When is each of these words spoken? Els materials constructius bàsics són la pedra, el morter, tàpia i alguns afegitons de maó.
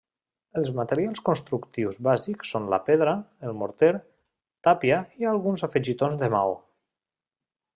Els 0.59 0.69
materials 0.77 1.19
constructius 1.25 1.99
bàsics 2.07 2.53
són 2.55 2.65
la 2.75 2.79
pedra, 2.89 3.13
el 3.49 3.53
morter, 3.59 3.91
tàpia 4.69 4.99
i 5.25 5.29
alguns 5.33 5.67
afegitons 5.69 6.19
de 6.23 6.35
maó. 6.37 6.57